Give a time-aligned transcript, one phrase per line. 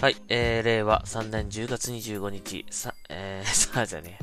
[0.00, 4.18] はい、えー、令和3年10月25日、さ、えー、 さあじゃね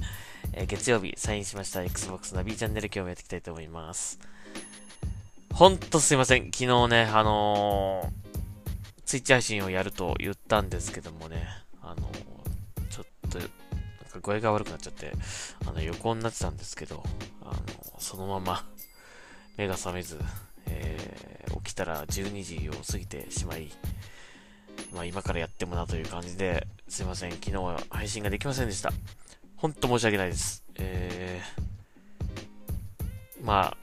[0.53, 4.17] えー、月曜日サインしました Xbox ナビチャンネル今日もやっていきたいと思います。
[5.53, 6.45] ほんとすいません。
[6.45, 11.47] 昨日ね、あのー、ツイッチ配信をやると言ったんですけどもね、
[11.83, 13.47] あのー、ちょっと、なん
[14.09, 15.11] か声が悪くなっちゃって、
[15.67, 17.03] あの、横になってたんですけど、
[17.43, 18.67] あのー、そのまま、
[19.57, 20.19] 目が覚めず、
[20.65, 23.69] えー、起きたら12時を過ぎてしまい、
[24.93, 27.31] まあ今からやってもなという感じで、すいません。
[27.31, 28.91] 昨日は配信ができませんでした。
[29.57, 30.63] ほんと申し訳ないです。
[30.75, 33.75] えー、ま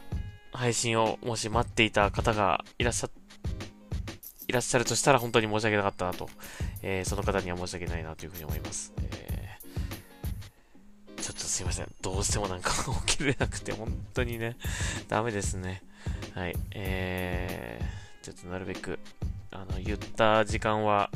[0.52, 3.10] あ、配信をもし待っていた方がいらっしゃ、
[4.46, 6.28] いらっしゃるとしたら本当に申し訳なかったなと、
[6.82, 8.92] えー、その方には申し訳ないなというふうに思います。
[8.98, 11.92] えー、ちょっとすいません。
[12.00, 12.70] どうしてもなんか
[13.06, 14.56] 起きれなくて、本当にね、
[15.08, 15.82] ダメですね。
[16.34, 16.56] はい。
[16.70, 19.00] えー、ちょっとなるべく、
[19.54, 21.10] あの、言った時間は、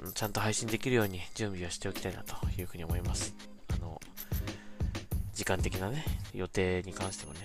[0.00, 3.34] あのちゃんと配信できるように準備をしておきたいなというふうに思います。
[3.74, 4.00] あの、
[5.34, 7.40] 時間的なね、予定に関してもね、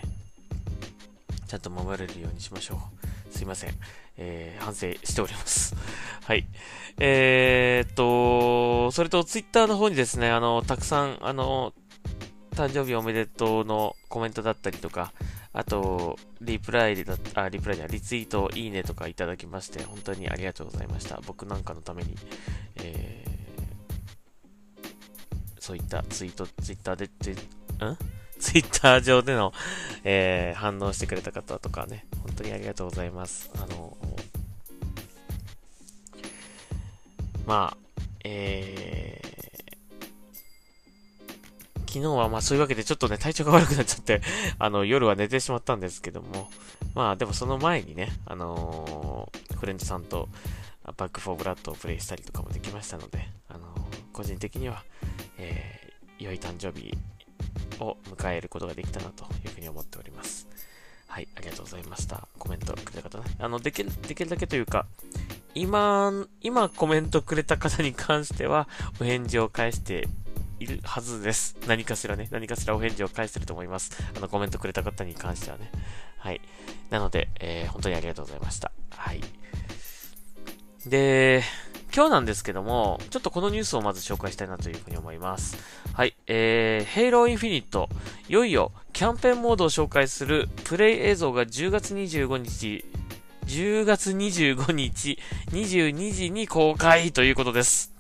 [1.46, 2.82] ちゃんと守れるようにしましょ
[3.30, 3.34] う。
[3.34, 3.72] すいません。
[4.18, 5.76] えー、反省しております。
[6.26, 6.48] はい。
[7.00, 11.74] えー、っと、それとツイッターの方にですね、あの、たくさん、あの、
[12.56, 15.12] 誕生日おめでとうのコメントだったりとか、
[15.54, 21.22] あと、リプライでだあ、リプライでリツイート、いいねとかいただきまして、本当にありがとうございました。
[21.28, 22.16] 僕なんかのために、
[22.78, 24.88] えー、
[25.60, 27.38] そういったツイート、ツイッターで、ツイん
[28.40, 29.54] ツイッター上での、
[30.04, 33.52] えー、反応してくれた方とかね、本当にありがとうございます。
[33.56, 33.96] あの、
[37.46, 37.78] まあ、
[38.24, 38.93] えー、
[41.94, 44.24] 昨日はまあそういうわけでちょっとね、体調が悪くなっちゃって
[44.58, 46.50] あの、夜は寝てしまったんですけども、
[46.96, 50.28] まあでもその前にね、あのー、フレンドさんと
[50.98, 54.84] バックフォーブラッドをプレイしたりとかもできましたので、あのー、個人的には、
[55.38, 56.98] えー、良い誕生日
[57.80, 60.48] を迎えることができたなというふうに思っております。
[61.06, 62.28] はい、ありがとうございました。
[62.40, 63.26] コメントくれた方ね。
[63.38, 64.88] あの、できる、できるだけというか、
[65.54, 66.12] 今、
[66.42, 68.68] 今コメントくれた方に関しては、
[69.00, 70.08] お返事を返して
[70.64, 71.58] いるはずです。
[71.68, 73.92] 何かしらね、何かしらお返事を返してると思います。
[74.16, 75.70] あの、コメントくれた方に関してはね。
[76.18, 76.42] はい。
[76.90, 78.72] なので、えー、本当にありがとうございました。
[78.90, 79.22] はい。
[80.86, 81.44] で、
[81.96, 85.58] 今日なんですけども、ちょっとこのニュースをまず紹介したいなというふうに思います。
[85.94, 86.16] はい。
[86.28, 87.90] えー、ヘイローインフィニット、
[88.30, 92.86] いよいよキャンペーンモードを紹介するプレイ映像が10月25日、
[93.46, 95.20] 10月25日
[95.52, 97.93] 22時に公開ということです。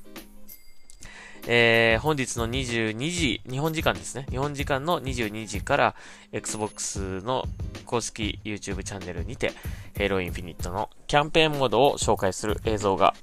[1.45, 4.25] えー、本日の22時、日本時間ですね。
[4.29, 5.95] 日本時間の22時から、
[6.31, 7.45] Xbox の
[7.85, 9.51] 公式 YouTube チャンネルにて、
[9.95, 13.13] Halo Infinite のキャンペーンモードを紹介する映像が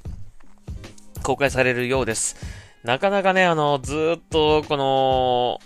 [1.22, 2.36] 公開されるようです。
[2.84, 5.60] なかなかね、あの、ずっと、この、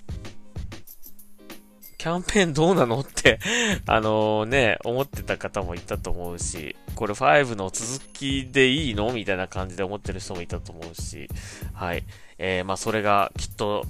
[2.05, 3.39] キャンペーンどうなのって
[3.89, 11.31] あのね、思ってた方もいたと思うし、これ5の続きでいいのみたいな感じで思ってる人もいたと思うし、
[11.73, 12.05] はい。
[12.37, 13.87] えー、まあそれがきっと、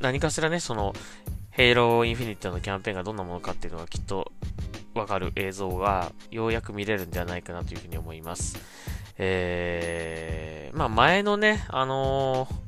[0.00, 0.92] 何かしらね、その、
[1.50, 4.30] ヘイローインフィニットのキャンペーンがどんなものかっていうのがきっと
[4.94, 8.56] わかる映像がようやく見れるんじゃないかなというふうに思います。
[9.18, 12.67] えー、まあ前のね、あのー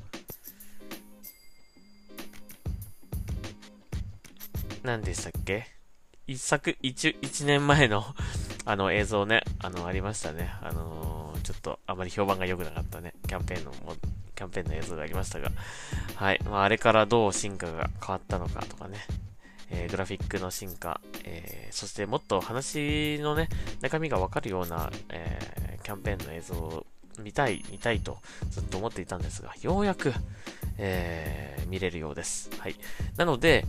[4.82, 5.66] 何でしたっけ？
[6.26, 8.04] 一作、一、一年前の
[8.64, 10.52] あの映像ね、あの、ありましたね。
[10.62, 13.94] あのー、ちょっとあまり評判が良くなかったね、キャンペーンのも、
[14.34, 15.50] キャンペーンの映像がありましたが、
[16.14, 16.40] はい。
[16.44, 18.98] まあ、あれからどう進化が変わったのかとかね、
[19.70, 23.48] えー、グラフィックの進化、えー、そしてもっと話のね、
[23.80, 26.86] 中身がわかるような、えー、キャンペーンの映像を
[27.18, 28.18] 見たい、見たいと
[28.50, 30.14] ずっと思っていたんですが、ようやく、
[30.78, 32.50] えー、見れるようです。
[32.58, 32.76] はい。
[33.16, 33.66] なので、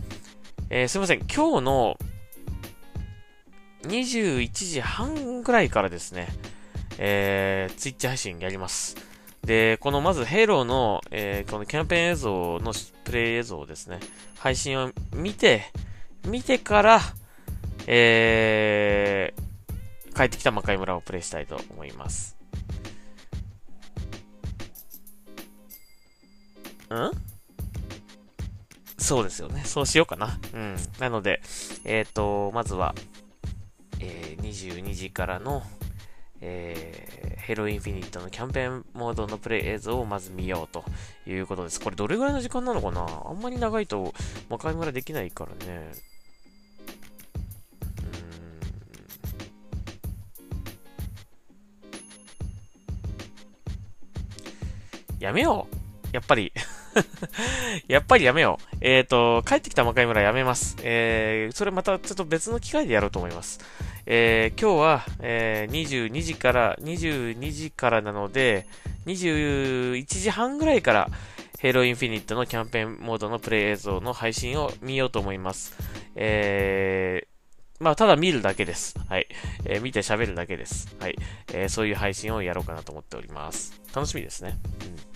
[0.74, 1.18] えー、すいません。
[1.18, 1.98] 今日の
[3.82, 6.28] 21時半ぐらいからですね、
[6.96, 8.96] えー、ツイッチ配信やります。
[9.42, 12.72] で、このまずヘイローの、えー、このキャンペーン映像の
[13.04, 14.00] プレイ映像ですね、
[14.38, 15.64] 配信を見て、
[16.26, 17.00] 見てから、
[17.86, 22.34] えー、帰ってきた魔界村をプレイしたいと思います。
[26.88, 27.31] ん？
[29.02, 29.62] そうですよね。
[29.64, 30.38] そうしようかな。
[30.54, 30.76] うん。
[31.00, 31.42] なので、
[31.84, 32.94] えっ、ー、と、まずは、
[34.00, 35.62] えー、22時からの、
[36.40, 40.84] えー、ヘロインフィニットのキャンペーンモードのプレイ映像をまず見ようと
[41.26, 41.80] いうことです。
[41.80, 43.06] これどれぐらいの時間なのかな？
[43.26, 44.14] あんまり長いと
[44.48, 45.92] 魔界村できないからね。
[55.18, 55.76] やめよう。
[56.12, 56.52] やっぱり
[57.88, 58.76] やっぱりやめよう。
[58.80, 60.76] えっ、ー、と、帰ってきた魔界村やめます。
[60.82, 63.60] えー、それまたちょっと別の機会でやろうと思います。
[64.06, 68.66] えー、今日は、えー、22時から、22時からなので、
[69.06, 71.08] 21時半ぐらいから、
[71.58, 75.76] ヘイローインフィニットのキャンペーンモードのプレイ映像の配信を見ようと思います。
[76.16, 78.98] えー、まあ、ただ見るだけです。
[79.08, 79.28] はい。
[79.64, 80.96] えー、見て喋るだけです。
[80.98, 81.16] はい。
[81.52, 83.80] えー、そういう配信をやろうかなと思っております。
[83.94, 84.58] 楽しみですね。
[85.06, 85.11] うん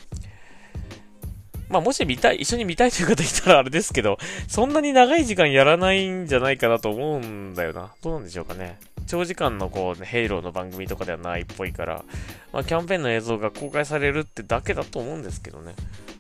[1.68, 4.18] まあ、もし見たい、一緒に見たいという方いたらあれですけど、
[4.48, 7.92] そんなに長い時間やらないんじゃないかなと思うんだよな。
[8.02, 8.78] どうなんでしょうかね。
[9.06, 12.04] 長時間のこう、ヘイローの番組とかではないっぽいから、
[12.52, 15.74] まあ、キャンペーンの映像が公開されるってだけだと思うんですけどね。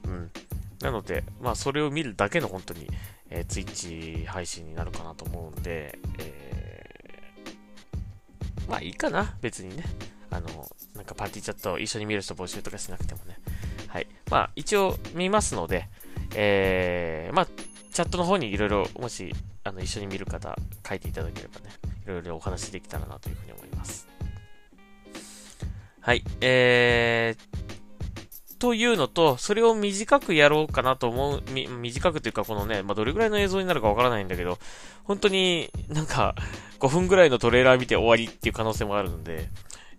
[0.04, 0.30] うん。
[0.80, 2.88] なので、まあ、それを見るだけの本当に、
[3.30, 9.84] えー、ツイッチ配信になるかなと思うんで、えー、まあいいかな、別にね。
[10.30, 13.36] あの、なんかパーティーチャットを一緒に見る人募集とかしなくてもね。
[14.30, 15.88] まあ、一応見ますので、
[16.34, 17.46] えー、まあ、
[17.92, 19.32] チャットの方にいろいろ、もし、
[19.64, 20.56] あの、一緒に見る方、
[20.86, 21.70] 書いていただければね、
[22.04, 24.08] いろいろお話できたらなというふうに思います。
[26.00, 26.22] はい。
[26.40, 34.58] えー、というのと、それを短くやろうかなと思う、み、短くというかこのね、まあ、どれぐらいの映像になるかわからないんだけど、
[35.04, 36.34] 本当になんか、
[36.80, 39.48] 5分ぐらいのトレーラー見て終わりっていう可能性もあるので、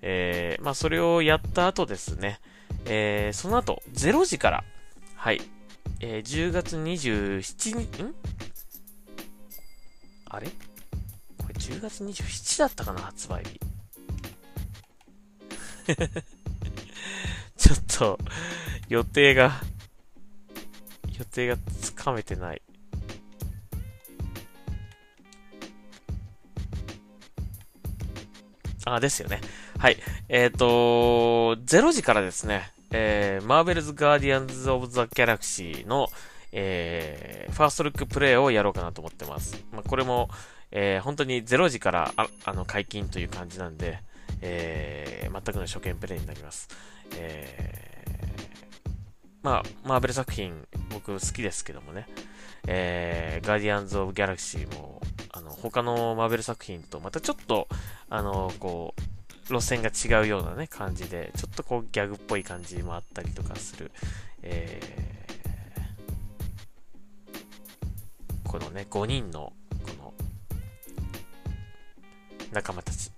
[0.01, 2.39] えー、まあ、それをやった後ですね、
[2.89, 4.63] えー、その後、0時から、
[5.15, 5.41] はい、
[5.99, 8.15] えー、10月27日、ん？
[10.29, 10.47] あれ？
[10.47, 10.53] こ
[11.49, 13.59] れ10月27だったかな、発売日。
[17.57, 18.19] ちょっと、
[18.87, 19.61] 予定が、
[21.19, 22.61] 予定がつかめてない。
[28.85, 29.41] あ、ですよね。
[29.77, 29.97] はい。
[30.29, 36.07] えっ、ー、と、0時からですね、えー、 Marvel's Guardians of the Galaxy の、
[36.51, 39.63] えー、ファーストルックプレイをやろうかなと思ってます。
[39.71, 40.29] まあ、これも、
[40.71, 43.99] えー、本当に0時からああの解禁という感じなんで、
[44.41, 46.69] えー、全くの初見プレイになります。
[47.15, 48.89] えー、
[49.43, 52.07] まあ、マーベル作品僕好きですけどもね、
[52.67, 55.01] えー、ガーディアンズ・オブ・ギャラクシーも、
[55.31, 57.67] あの、他のマーベル作品とまたちょっと、
[58.09, 59.01] あの、こう、
[59.49, 63.91] 路線が違うようなね、感じで、ちょっとこうギャグっぽい感じもあったりとかする、
[64.43, 69.53] えー、このね、5人の、
[69.83, 70.13] この、
[72.51, 73.11] 仲間たち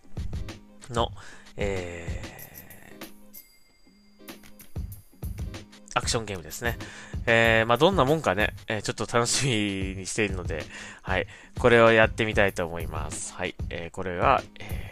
[0.90, 1.12] の、
[1.58, 6.78] えー、アクションゲームですね。
[7.26, 10.64] えー、まあ、どんなもんかね、えー、ちょっと楽しみにしているので、
[11.02, 11.28] はい、
[11.60, 13.34] これをやってみたいと思います。
[13.34, 14.89] はい、えー、これは、えー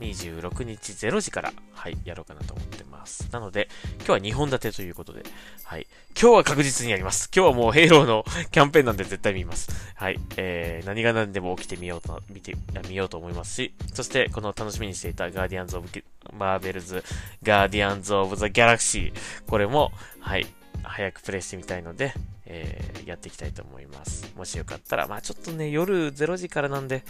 [0.00, 3.28] 26日0時から、はい、やろうかなと思ってます。
[3.32, 3.68] なので、
[3.98, 5.22] 今日は2本立てということで、
[5.64, 5.86] はい。
[6.20, 7.30] 今日は確実にやります。
[7.34, 9.70] 今日はもうヘイローのキャンペーンなんで絶対見ます。
[9.94, 10.18] はい。
[10.36, 12.56] えー、何が何でも起きてみようと、見て、
[12.88, 15.88] 見ようと思いますし、そして、この楽しみにしていた Guardians of
[16.32, 20.46] Marvel's、Guardians of the Galaxy、これも、はい、
[20.82, 22.14] 早くプレイしてみたいので、
[22.46, 24.32] えー、やっていきたいと思います。
[24.36, 27.04] もしよかったら、まあちょっとね、夜0時からなんで、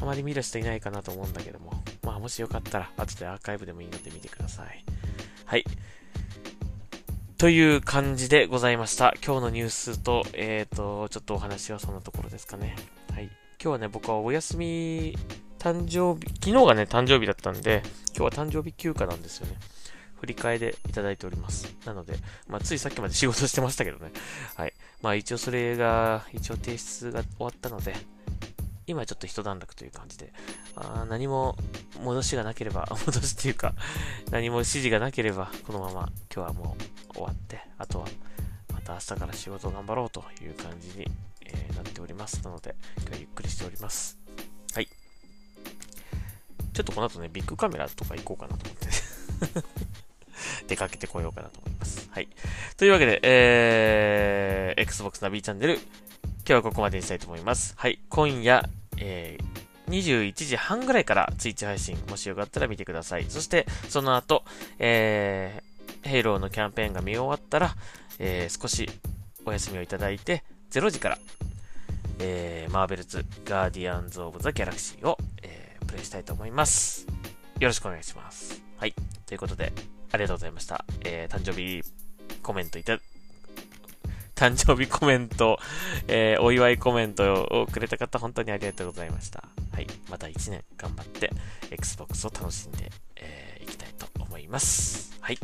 [0.00, 1.72] あまり見る人いないかなと思うんだけども、
[2.02, 4.84] まあもしよかったら、後でアーカイブでもいいので見てください。
[5.44, 5.64] はい。
[7.38, 9.14] という感じでございました。
[9.24, 12.76] 今日のニュースと、えっ、ー、と、ちょっとお話はそんなところですかね。
[13.12, 13.24] はい。
[13.24, 15.16] 今日はね、僕はお休み、
[15.58, 17.82] 誕生日、昨日がね、誕生日だったんで、
[18.16, 19.56] 今日は誕生日休暇なんですよね。
[20.20, 21.76] 振り替えでいただいております。
[21.84, 22.14] なので、
[22.48, 24.12] まあ、ついさっきまで仕事してましたけどね。
[24.54, 24.72] はい。
[25.02, 27.94] まあ、一応それが、一応提出が終わったので、
[28.86, 30.32] 今ちょっと一段落という感じで、
[30.76, 31.56] あ何も
[32.02, 33.74] 戻しがなければ、 戻しっていうか、
[34.30, 36.76] 何も指示がなければ、このまま今日はも
[37.10, 38.06] う終わって、あとは
[38.72, 41.10] また明日から仕事を頑張ろうという感じに、
[41.42, 42.42] えー、なっております。
[42.44, 44.18] なので、今日はゆっくりしております。
[44.74, 44.88] はい。
[46.72, 49.66] ちょっとこの後ね、ビッグカメラとか行こうかなと思って
[50.68, 52.08] 出かけてこようかなと思います。
[52.12, 52.28] はい。
[52.76, 55.80] というわけで、えー、Xbox ナビチャンネル、
[56.48, 57.74] 今日はここまでにしたいと思います。
[57.76, 57.98] はい。
[58.08, 58.64] 今夜、
[58.98, 63.24] えー、21時半ぐらいからツイッチ配信、もしよかったら見てください。
[63.28, 64.44] そして、その後、
[64.78, 67.74] えー、 Halo のキャンペーンが見終わったら、
[68.20, 68.88] えー、少し
[69.44, 71.18] お休みをいただいて、0時から、
[72.20, 77.08] えー、 Marvel's Guardians of the Galaxy を、えー、プレイしたいと思います。
[77.58, 78.62] よろしくお願いします。
[78.76, 78.94] はい。
[79.26, 79.72] ということで、
[80.12, 80.84] ありがとうございました。
[81.02, 81.82] えー、誕生日
[82.40, 83.00] コメントいた、
[84.36, 85.58] 誕生日コメント、
[86.08, 89.44] えー、お祝いコメントをくれた方、本当にありがとうございました。
[89.72, 89.86] はい。
[90.10, 91.30] また1年頑張って、
[91.70, 95.16] Xbox を楽しんで、えー、きたいと思います。
[95.20, 95.38] はい。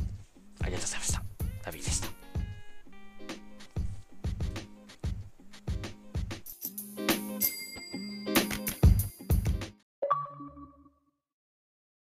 [0.60, 1.22] ありがとうございました。
[1.64, 2.21] ナビでした。